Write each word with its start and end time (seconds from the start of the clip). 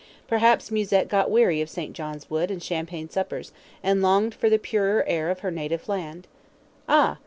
Perhaps 0.27 0.71
Musette 0.71 1.07
got 1.07 1.29
weary 1.29 1.61
of 1.61 1.69
St. 1.69 1.93
John's 1.93 2.27
Wood 2.27 2.49
and 2.49 2.63
champagne 2.63 3.07
suppers, 3.07 3.51
and 3.83 4.01
longed 4.01 4.33
for 4.33 4.49
the 4.49 4.57
purer 4.57 5.03
air 5.05 5.29
of 5.29 5.41
her 5.41 5.51
native 5.51 5.87
land. 5.87 6.25
Ah! 6.89 7.19